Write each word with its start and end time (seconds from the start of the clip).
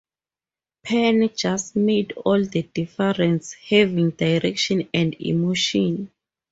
Pann 0.83 1.29
just 1.37 1.75
made 1.75 2.13
all 2.25 2.43
the 2.43 2.63
difference, 2.63 3.53
having 3.53 4.09
direction 4.09 4.89
and 4.95 5.13
emotion. 5.21 6.09